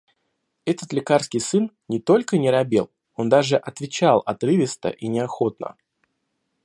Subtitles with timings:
[0.65, 5.75] Этот лекарский сын не только не робел, он даже отвечал отрывисто и неохотно.